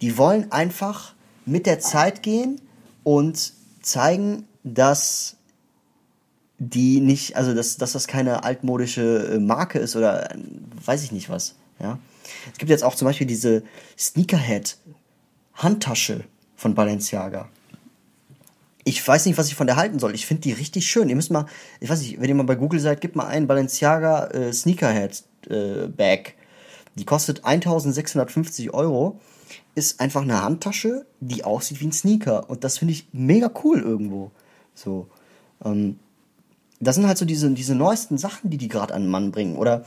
[0.01, 1.13] Die wollen einfach
[1.45, 2.61] mit der Zeit gehen
[3.03, 5.35] und zeigen, dass
[6.57, 10.37] die nicht, also dass, dass das keine altmodische äh, Marke ist oder äh,
[10.85, 11.55] weiß ich nicht was.
[11.79, 11.99] Ja.
[12.51, 13.63] Es gibt jetzt auch zum Beispiel diese
[13.97, 14.77] Sneakerhead
[15.53, 16.23] Handtasche
[16.55, 17.49] von Balenciaga
[18.87, 20.13] ich weiß nicht, was ich von der halten soll.
[20.13, 21.09] Ich finde die richtig schön.
[21.09, 21.47] Ihr müsst mal,
[21.79, 25.23] ich weiß nicht, wenn ihr mal bei Google seid, gebt mal einen Balenciaga äh, Sneakerhead
[25.49, 26.35] äh, Bag.
[26.93, 29.19] Die kostet 1650 Euro.
[29.73, 32.47] Ist einfach eine Handtasche, die aussieht wie ein Sneaker.
[32.47, 34.31] Und das finde ich mega cool irgendwo.
[34.75, 35.07] So.
[35.63, 35.97] Ähm,
[36.79, 39.57] das sind halt so diese, diese neuesten Sachen, die die gerade an den Mann bringen.
[39.57, 39.83] Oder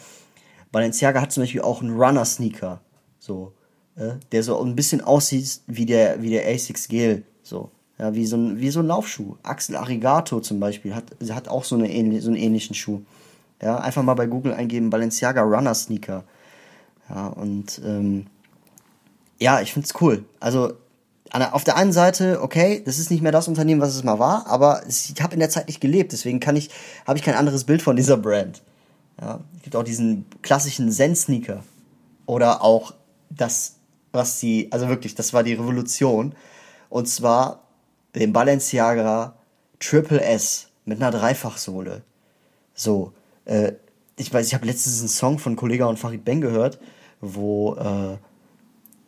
[0.72, 2.80] Balenciaga hat zum Beispiel auch einen Runner-Sneaker.
[3.20, 3.52] So.
[3.94, 7.22] Äh, der so ein bisschen aussieht wie der, wie der A6 Gel.
[7.44, 7.70] So.
[7.98, 9.37] Ja, wie so ein, wie so ein Laufschuh.
[9.42, 13.00] Axel Arigato zum Beispiel hat, hat auch so, eine, so einen ähnlichen Schuh.
[13.61, 16.22] Ja, einfach mal bei Google eingeben, Balenciaga Runner Sneaker.
[17.11, 18.26] Ja, und ähm,
[19.40, 20.24] ja, ich find's cool.
[20.38, 20.74] Also
[21.30, 24.46] auf der einen Seite, okay, das ist nicht mehr das Unternehmen, was es mal war,
[24.46, 26.70] aber ich habe in der Zeit nicht gelebt, deswegen kann ich,
[27.06, 28.62] habe ich kein anderes Bild von dieser Brand.
[29.20, 31.64] Ja, es gibt auch diesen klassischen Zen-Sneaker.
[32.24, 32.94] Oder auch
[33.30, 33.74] das,
[34.12, 36.34] was die, also wirklich, das war die Revolution.
[36.88, 37.67] Und zwar
[38.18, 39.37] den Balenciaga
[39.78, 42.02] Triple S mit einer Dreifachsohle.
[42.74, 43.12] So,
[43.44, 43.72] äh,
[44.16, 46.81] ich weiß, ich habe letztens einen Song von Kollega und Farid Ben gehört,
[47.20, 48.16] wo äh,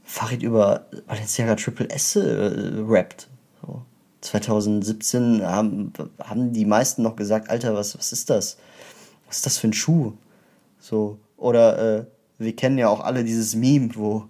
[0.04, 2.22] Farid über Balenciaga Triple S äh,
[2.86, 3.28] rappt.
[3.62, 3.82] So.
[4.20, 5.92] 2017 haben,
[6.22, 8.58] haben die meisten noch gesagt, Alter, was, was ist das?
[9.26, 10.12] Was ist das für ein Schuh?
[10.78, 12.04] So, oder äh,
[12.38, 14.26] wir kennen ja auch alle dieses Meme, wo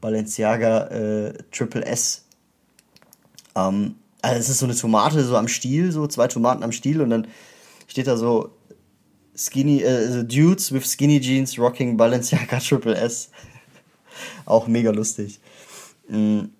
[0.00, 2.24] Balenciaga äh, Triple S
[3.54, 7.02] ähm, also es ist so eine Tomate so am Stiel, so zwei Tomaten am Stiel
[7.02, 7.26] und dann
[7.86, 8.50] steht da so
[9.36, 13.30] Skinny, äh, Dudes with Skinny Jeans rocking Balenciaga Triple S.
[14.46, 15.40] Auch mega lustig.
[16.08, 16.50] Mhm,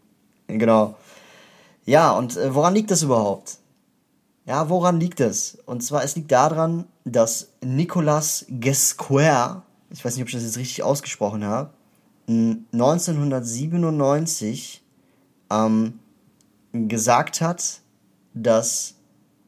[0.48, 0.96] genau.
[1.87, 3.59] Ja, und äh, woran liegt das überhaupt?
[4.46, 5.57] Ja, woran liegt es?
[5.64, 10.59] Und zwar, es liegt daran, dass Nicolas Gesquer, ich weiß nicht, ob ich das jetzt
[10.59, 11.70] richtig ausgesprochen habe,
[12.27, 14.83] 1997
[15.50, 16.00] ähm,
[16.75, 17.81] gesagt hat,
[18.35, 18.97] dass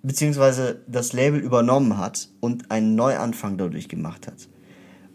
[0.02, 4.48] beziehungsweise das Label übernommen hat und einen Neuanfang dadurch gemacht hat.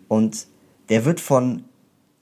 [0.09, 0.47] Und
[0.89, 1.63] der wird von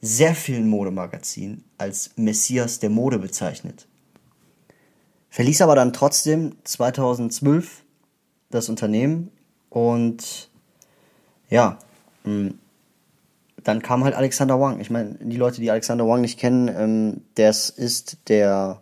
[0.02, 3.88] sehr vielen Modemagazinen als Messias der Mode bezeichnet.
[5.30, 7.84] Verließ aber dann trotzdem 2012
[8.52, 9.32] das Unternehmen
[9.70, 10.50] und
[11.50, 11.80] ja,
[12.24, 12.50] mm,
[13.64, 14.80] dann kam halt Alexander Wang.
[14.80, 18.82] Ich meine, die Leute, die Alexander Wang nicht kennen, ähm, das ist der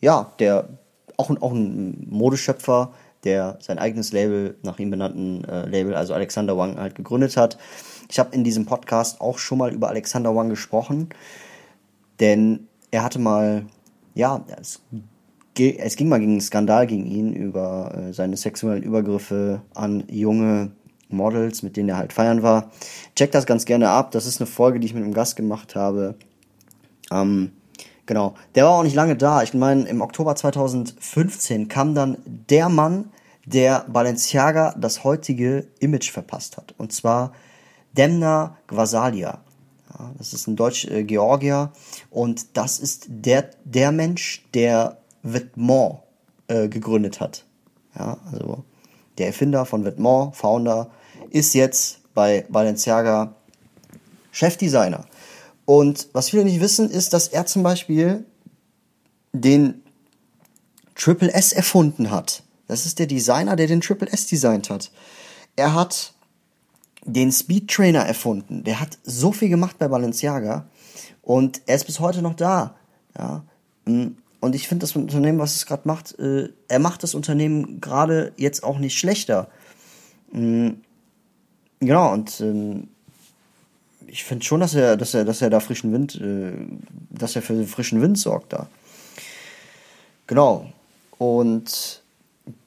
[0.00, 0.68] ja, der
[1.16, 2.92] auch, auch ein Modeschöpfer,
[3.24, 7.58] der sein eigenes Label, nach ihm benannten äh, Label, also Alexander Wang, halt gegründet hat.
[8.08, 11.10] Ich habe in diesem Podcast auch schon mal über Alexander Wang gesprochen,
[12.18, 13.66] denn er hatte mal,
[14.14, 14.82] ja, es,
[15.56, 20.72] es ging mal gegen einen Skandal gegen ihn über äh, seine sexuellen Übergriffe an junge
[21.08, 22.70] Models, mit denen er halt feiern war.
[23.16, 24.12] Check das ganz gerne ab.
[24.12, 26.14] Das ist eine Folge, die ich mit einem Gast gemacht habe.
[27.10, 27.52] Ähm,
[28.10, 28.34] genau.
[28.56, 29.44] Der war auch nicht lange da.
[29.44, 33.12] Ich meine, im Oktober 2015 kam dann der Mann,
[33.46, 36.74] der Balenciaga das heutige Image verpasst hat.
[36.76, 37.32] Und zwar
[37.92, 39.38] Demna Gvasalia.
[39.96, 41.70] Ja, das ist ein Deutsch-Georgier.
[42.10, 46.00] Und das ist der, der Mensch, der Vetements
[46.48, 47.44] äh, gegründet hat.
[47.96, 48.64] Ja, also
[49.18, 50.90] der Erfinder von Vetements, Founder,
[51.30, 53.36] ist jetzt bei Balenciaga
[54.32, 55.04] Chefdesigner.
[55.70, 58.24] Und was viele nicht wissen, ist, dass er zum Beispiel
[59.32, 59.84] den
[60.96, 62.42] Triple S erfunden hat.
[62.66, 64.90] Das ist der Designer, der den Triple S designt hat.
[65.54, 66.12] Er hat
[67.04, 68.64] den Speed Trainer erfunden.
[68.64, 70.66] Der hat so viel gemacht bei Balenciaga
[71.22, 72.74] und er ist bis heute noch da.
[73.16, 73.44] Ja.
[73.86, 78.32] Und ich finde das Unternehmen, was es gerade macht, äh, er macht das Unternehmen gerade
[78.36, 79.48] jetzt auch nicht schlechter.
[80.32, 80.80] Mhm.
[81.78, 82.88] Genau, und ähm,
[84.10, 86.52] ich finde schon, dass er, dass er, dass er da frischen Wind, äh,
[87.10, 88.66] dass er für frischen Wind sorgt da.
[90.26, 90.66] Genau.
[91.18, 92.02] Und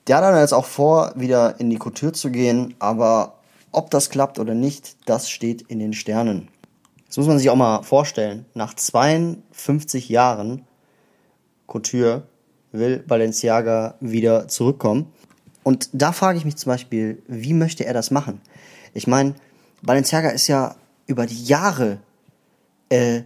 [0.07, 3.35] der hat dann jetzt auch vor, wieder in die Couture zu gehen, aber
[3.71, 6.49] ob das klappt oder nicht, das steht in den Sternen.
[7.07, 8.45] Das muss man sich auch mal vorstellen.
[8.53, 10.65] Nach 52 Jahren
[11.67, 12.23] Couture
[12.71, 15.11] will Balenciaga wieder zurückkommen.
[15.63, 18.41] Und da frage ich mich zum Beispiel, wie möchte er das machen?
[18.93, 19.35] Ich meine,
[19.81, 20.75] Balenciaga ist ja
[21.07, 21.99] über die Jahre
[22.89, 23.23] äh,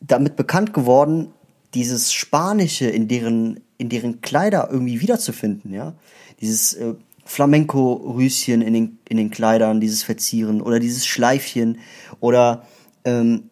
[0.00, 1.32] damit bekannt geworden,
[1.74, 5.94] dieses Spanische in deren, in deren Kleider irgendwie wiederzufinden, ja.
[6.40, 6.94] Dieses äh,
[7.24, 11.78] Flamenco-Rüschen in den, in den Kleidern, dieses Verzieren oder dieses Schleifchen
[12.20, 12.64] oder
[13.04, 13.50] ähm,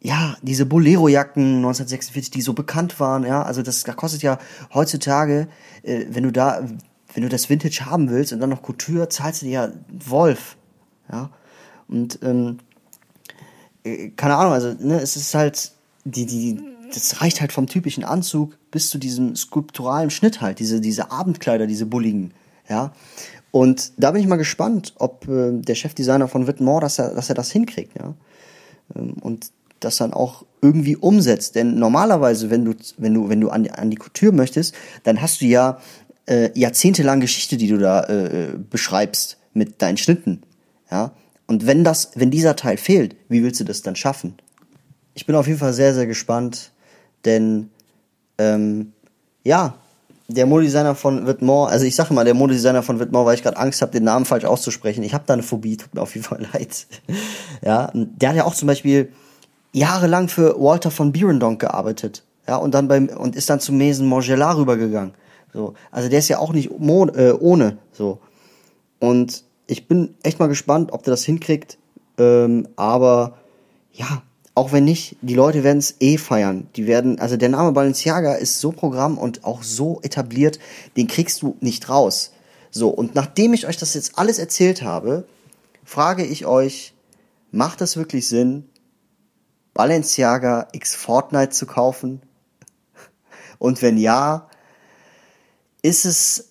[0.00, 4.38] ja, diese Bolero-Jacken 1946, die so bekannt waren, ja, also das, das kostet ja
[4.72, 5.48] heutzutage,
[5.82, 6.66] äh, wenn du da,
[7.12, 10.56] wenn du das Vintage haben willst und dann noch Couture, zahlst du dir ja Wolf,
[11.10, 11.30] ja.
[11.88, 12.67] Und ähm, äh,
[14.16, 15.72] keine Ahnung, also ne, es ist halt
[16.04, 16.60] die die
[16.92, 21.66] das reicht halt vom typischen Anzug bis zu diesem skulpturalen Schnitt halt, diese diese Abendkleider,
[21.66, 22.32] diese bulligen,
[22.68, 22.92] ja.
[23.50, 27.28] Und da bin ich mal gespannt, ob äh, der Chefdesigner von Whitmore, dass er dass
[27.28, 28.14] er das hinkriegt, ja.
[28.94, 33.50] Ähm, und das dann auch irgendwie umsetzt, denn normalerweise, wenn du wenn du wenn du
[33.50, 35.78] an, an die Couture möchtest, dann hast du ja
[36.26, 40.42] äh, jahrzehntelang Geschichte, die du da äh, beschreibst mit deinen Schnitten,
[40.90, 41.12] ja?
[41.48, 44.34] Und wenn das, wenn dieser Teil fehlt, wie willst du das dann schaffen?
[45.14, 46.70] Ich bin auf jeden Fall sehr, sehr gespannt,
[47.24, 47.70] denn
[48.36, 48.92] ähm,
[49.42, 49.74] ja,
[50.28, 53.56] der Modedesigner von Whitmore, also ich sage mal, der Modedesigner von Whitmore, weil ich gerade
[53.56, 55.02] Angst habe, den Namen falsch auszusprechen.
[55.02, 56.86] Ich habe da eine Phobie, tut mir auf jeden Fall leid.
[57.64, 59.10] ja, der hat ja auch zum Beispiel
[59.72, 62.24] jahrelang für Walter von Bierendonk gearbeitet.
[62.46, 65.14] Ja, und dann beim und ist dann zu Maison Morgella rübergegangen.
[65.54, 68.20] So, also der ist ja auch nicht äh, ohne so.
[69.00, 71.78] Und ich bin echt mal gespannt, ob der das hinkriegt.
[72.16, 73.38] Ähm, aber
[73.92, 74.22] ja,
[74.54, 76.68] auch wenn nicht, die Leute werden es eh feiern.
[76.74, 80.58] Die werden, also der Name Balenciaga ist so Programm und auch so etabliert,
[80.96, 82.32] den kriegst du nicht raus.
[82.70, 85.28] So, und nachdem ich euch das jetzt alles erzählt habe,
[85.84, 86.94] frage ich euch,
[87.50, 88.68] macht es wirklich Sinn,
[89.74, 92.22] Balenciaga X Fortnite zu kaufen?
[93.58, 94.48] Und wenn ja,
[95.82, 96.47] ist es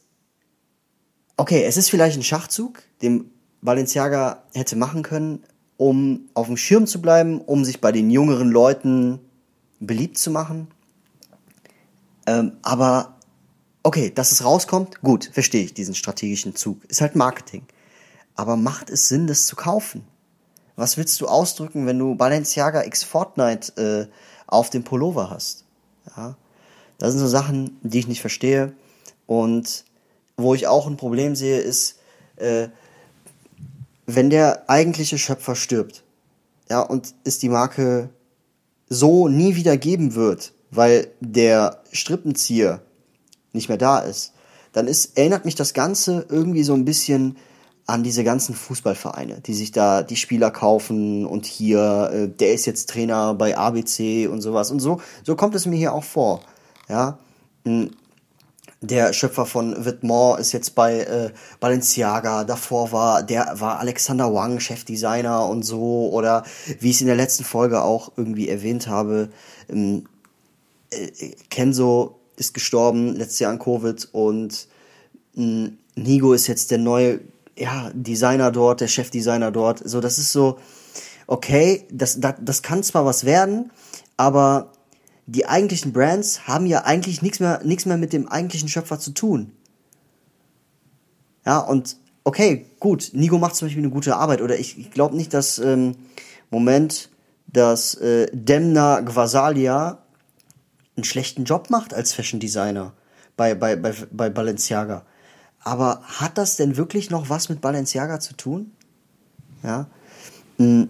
[1.38, 5.44] okay, es ist vielleicht ein Schachzug, den Balenciaga hätte machen können,
[5.78, 9.20] um auf dem Schirm zu bleiben, um sich bei den jüngeren Leuten
[9.80, 10.68] beliebt zu machen.
[12.26, 13.18] Ähm, aber
[13.84, 16.84] okay, dass es rauskommt, gut, verstehe ich diesen strategischen Zug.
[16.86, 17.64] Ist halt Marketing.
[18.36, 20.04] Aber macht es Sinn, das zu kaufen?
[20.76, 24.14] Was willst du ausdrücken, wenn du Balenciaga X Fortnite äh,
[24.46, 25.66] auf dem Pullover hast?
[26.16, 26.38] Ja,
[27.00, 28.74] das sind so Sachen, die ich nicht verstehe.
[29.26, 29.86] Und
[30.38, 32.00] wo ich auch ein Problem sehe, ist,
[32.38, 32.70] äh,
[34.06, 36.04] wenn der eigentliche Schöpfer stirbt,
[36.70, 38.10] ja, und es die Marke
[38.88, 42.82] so nie wieder geben wird, weil der Strippenzieher
[43.54, 44.34] nicht mehr da ist,
[44.74, 47.38] dann ist, erinnert mich das Ganze irgendwie so ein bisschen
[47.88, 52.66] an diese ganzen Fußballvereine, die sich da die Spieler kaufen und hier, äh, der ist
[52.66, 54.72] jetzt Trainer bei ABC und sowas.
[54.72, 56.42] Und so, so kommt es mir hier auch vor.
[56.90, 57.18] Ja,
[57.64, 57.92] hm,
[58.82, 62.44] der Schöpfer von Whitmore ist jetzt bei äh, Balenciaga.
[62.44, 66.44] Davor war der war Alexander Wang Chefdesigner und so oder
[66.80, 69.30] wie ich es in der letzten Folge auch irgendwie erwähnt habe,
[69.70, 70.06] ähm,
[70.92, 74.68] äh, Kenzo ist gestorben letztes Jahr an Covid und
[75.36, 77.20] äh, Nigo ist jetzt der neue
[77.58, 79.82] ja, Designer dort, der Chefdesigner dort.
[79.84, 80.60] So, das ist so,
[81.26, 83.72] okay, das, das, das kann zwar was werden,
[84.16, 84.72] aber
[85.28, 89.12] die eigentlichen Brands haben ja eigentlich nichts mehr, nichts mehr mit dem eigentlichen Schöpfer zu
[89.12, 89.52] tun.
[91.46, 95.16] Ja, und okay, gut, Nigo macht zum Beispiel eine gute Arbeit oder ich, ich glaube
[95.16, 95.96] nicht, dass, ähm,
[96.50, 97.10] Moment,
[97.48, 100.00] dass äh, Demna Gvasalia
[100.96, 102.94] einen schlechten Job macht als Fashion Designer
[103.36, 105.06] bei, bei, bei, bei Balenciaga.
[105.64, 108.72] Aber hat das denn wirklich noch was mit Balenciaga zu tun?
[109.64, 109.88] Ja.
[110.58, 110.90] Hm,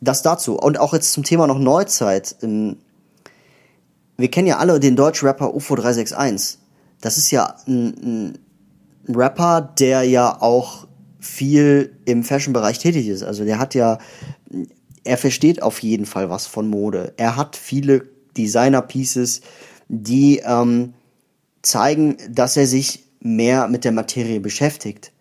[0.00, 0.58] das dazu.
[0.58, 2.36] Und auch jetzt zum Thema noch Neuzeit.
[4.20, 6.58] Wir kennen ja alle den Deutsch-Rapper UFO 361.
[7.00, 8.34] Das ist ja ein,
[9.06, 10.88] ein Rapper, der ja auch
[11.20, 13.22] viel im Fashion-Bereich tätig ist.
[13.22, 13.98] Also der hat ja,
[15.04, 17.14] er versteht auf jeden Fall was von Mode.
[17.16, 19.40] Er hat viele Designer-Pieces,
[19.86, 20.94] die ähm,
[21.62, 25.12] zeigen, dass er sich mehr mit der Materie beschäftigt.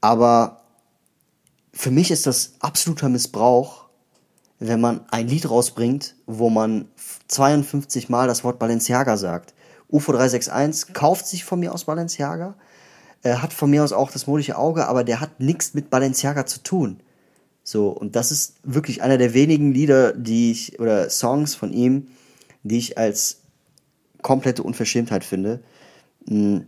[0.00, 0.64] Aber
[1.72, 3.84] für mich ist das absoluter Missbrauch,
[4.58, 6.88] wenn man ein Lied rausbringt, wo man
[7.32, 9.54] 52 Mal das Wort Balenciaga sagt.
[9.88, 12.54] UFO 361 kauft sich von mir aus Balenciaga,
[13.22, 16.44] er hat von mir aus auch das modische Auge, aber der hat nichts mit Balenciaga
[16.44, 17.00] zu tun.
[17.62, 22.08] So, und das ist wirklich einer der wenigen Lieder, die ich, oder Songs von ihm,
[22.64, 23.42] die ich als
[24.20, 25.60] komplette Unverschämtheit finde.
[26.26, 26.66] Hm,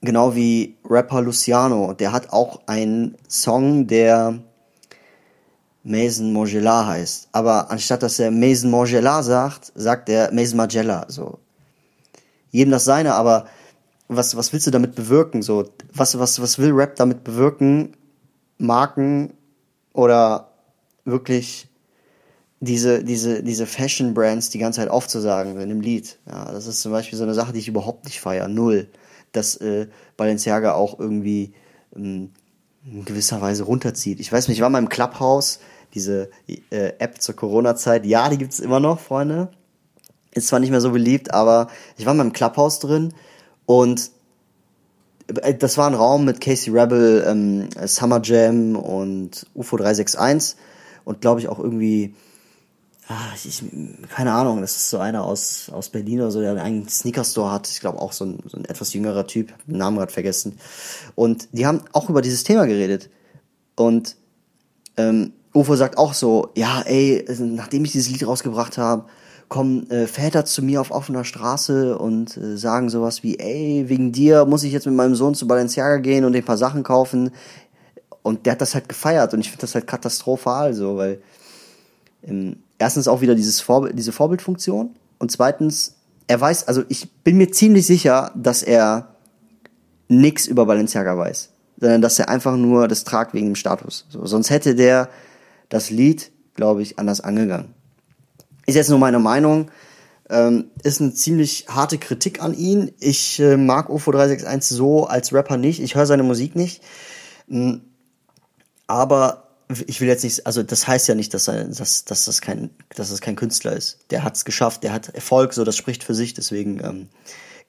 [0.00, 4.38] genau wie Rapper Luciano, der hat auch einen Song, der
[5.82, 7.28] Mason Mangela heißt.
[7.32, 11.06] Aber anstatt dass er Mason Mangela sagt, sagt er Mason Magella.
[11.08, 11.38] So.
[12.50, 13.46] Jedem das seine, aber
[14.08, 15.42] was, was willst du damit bewirken?
[15.42, 17.96] So, was, was, was will Rap damit bewirken?
[18.58, 19.32] Marken
[19.94, 20.50] oder
[21.04, 21.68] wirklich
[22.58, 26.18] diese, diese, diese Fashion-Brands die ganze Zeit aufzusagen in einem Lied.
[26.26, 28.48] Ja, das ist zum Beispiel so eine Sache, die ich überhaupt nicht feiere.
[28.48, 28.88] Null.
[29.32, 31.54] Dass äh, Balenciaga auch irgendwie
[31.96, 32.32] ähm,
[32.84, 34.20] in gewisser Weise runterzieht.
[34.20, 35.60] Ich weiß nicht, ich war mal im Clubhouse,
[35.94, 36.30] diese
[36.70, 38.06] äh, App zur Corona-Zeit.
[38.06, 39.48] Ja, die gibt's immer noch, Freunde.
[40.32, 43.12] Ist zwar nicht mehr so beliebt, aber ich war mal im Clubhouse drin
[43.66, 44.10] und
[45.42, 50.56] äh, das war ein Raum mit Casey Rebel, ähm, Summer Jam und UFO 361
[51.04, 52.14] und glaube ich auch irgendwie
[53.10, 53.62] ah, ich,
[54.14, 57.68] keine Ahnung, das ist so einer aus, aus Berlin oder so, der einen Sneaker-Store hat.
[57.68, 60.58] Ich glaube auch so ein, so ein etwas jüngerer Typ, den Namen gerade vergessen.
[61.16, 63.10] Und die haben auch über dieses Thema geredet.
[63.74, 64.16] Und
[64.96, 69.06] ähm, UFO sagt auch so, ja, ey, nachdem ich dieses Lied rausgebracht habe,
[69.48, 74.12] kommen äh, Väter zu mir auf offener Straße und äh, sagen sowas wie, ey, wegen
[74.12, 77.32] dir muss ich jetzt mit meinem Sohn zu Balenciaga gehen und ein paar Sachen kaufen.
[78.22, 81.20] Und der hat das halt gefeiert und ich finde das halt katastrophal so, weil
[82.78, 87.50] erstens auch wieder dieses Vorbild, diese Vorbildfunktion und zweitens, er weiß, also ich bin mir
[87.50, 89.14] ziemlich sicher, dass er
[90.08, 94.06] nichts über Balenciaga weiß, sondern dass er einfach nur das tragt wegen dem Status.
[94.10, 95.08] So, sonst hätte der
[95.68, 97.74] das Lied, glaube ich, anders angegangen.
[98.66, 99.70] Ist jetzt nur meine Meinung.
[100.28, 102.92] Ähm, ist eine ziemlich harte Kritik an ihn.
[103.00, 105.82] Ich äh, mag UFO 361 so als Rapper nicht.
[105.82, 106.82] Ich höre seine Musik nicht.
[107.48, 107.82] Ähm,
[108.86, 109.49] aber
[109.86, 112.70] ich will jetzt nicht, also das heißt ja nicht, dass, er, dass, dass, das, kein,
[112.94, 113.98] dass das kein Künstler ist.
[114.10, 117.08] Der hat es geschafft, der hat Erfolg, so das spricht für sich, deswegen ähm,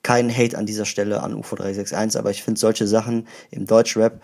[0.04, 4.22] kein Hate an dieser Stelle an UFO 361, aber ich finde solche Sachen im Deutschrap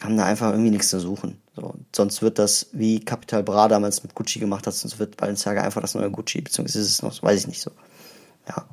[0.00, 1.40] haben da einfach irgendwie nichts zu suchen.
[1.54, 5.62] So, sonst wird das, wie Capital Bra damals mit Gucci gemacht hat, sonst wird Balenciaga
[5.62, 7.70] einfach das neue Gucci, beziehungsweise ist es noch, weiß ich nicht so.
[8.48, 8.66] Ja.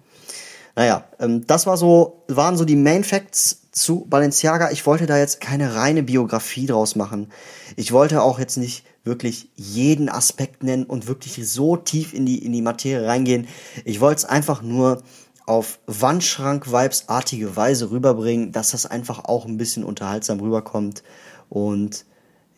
[0.75, 4.71] Naja, ähm, das war so, waren so die Main Facts zu Balenciaga.
[4.71, 7.29] Ich wollte da jetzt keine reine Biografie draus machen.
[7.75, 12.43] Ich wollte auch jetzt nicht wirklich jeden Aspekt nennen und wirklich so tief in die,
[12.43, 13.47] in die Materie reingehen.
[13.85, 15.03] Ich wollte es einfach nur
[15.45, 21.03] auf Wandschrank-Vibes-artige Weise rüberbringen, dass das einfach auch ein bisschen unterhaltsam rüberkommt
[21.47, 22.05] und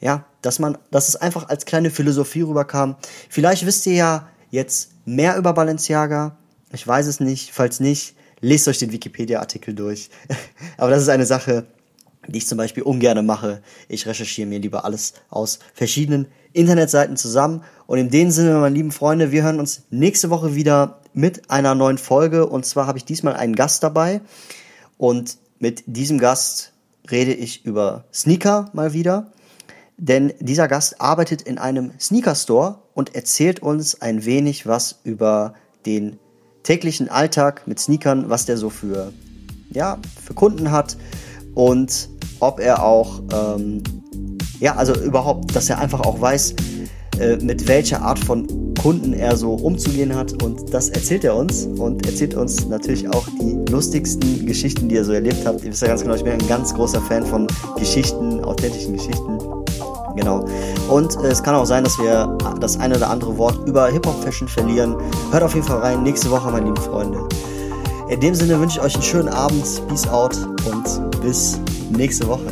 [0.02, 2.96] ja, dass man, dass es einfach als kleine Philosophie rüberkam.
[3.30, 6.38] Vielleicht wisst ihr ja jetzt mehr über Balenciaga.
[6.72, 7.52] Ich weiß es nicht.
[7.52, 10.10] Falls nicht, lest euch den Wikipedia-Artikel durch.
[10.78, 11.66] Aber das ist eine Sache,
[12.28, 13.62] die ich zum Beispiel ungern mache.
[13.88, 17.64] Ich recherchiere mir lieber alles aus verschiedenen Internetseiten zusammen.
[17.88, 21.76] Und in dem Sinne, meine lieben Freunde, wir hören uns nächste Woche wieder mit einer
[21.76, 22.48] neuen Folge.
[22.48, 24.22] Und zwar habe ich diesmal einen Gast dabei.
[24.98, 26.74] Und mit diesem Gast
[27.10, 29.32] rede ich über Sneaker mal wieder.
[29.98, 35.56] Denn dieser Gast arbeitet in einem Sneaker Store und erzählt uns ein wenig was über
[35.86, 36.20] den
[36.64, 39.12] täglichen Alltag mit Sneakern, was der so für,
[39.72, 40.98] ja, für Kunden hat
[41.56, 43.84] und ob er auch, ähm,
[44.60, 46.56] ja, also überhaupt, dass er einfach auch weiß,
[47.20, 50.42] äh, mit welcher Art von Kunden er so umzugehen hat.
[50.42, 55.06] Und das erzählt er uns und erzählt uns natürlich auch die lustigsten Geschichten, die er
[55.06, 55.62] so erlebt hat.
[55.64, 57.48] Ihr wisst ja ganz genau, ich bin ein ganz großer Fan von
[57.78, 59.59] Geschichten, authentischen Geschichten.
[60.20, 60.46] Genau.
[60.90, 64.48] Und äh, es kann auch sein, dass wir das eine oder andere Wort über Hip-Hop-Fashion
[64.48, 64.96] verlieren.
[65.32, 66.04] Hört auf jeden Fall rein.
[66.04, 67.20] Nächste Woche, meine lieben Freunde.
[68.10, 69.64] In dem Sinne wünsche ich euch einen schönen Abend.
[69.88, 71.60] Peace out und bis
[71.92, 72.52] nächste Woche.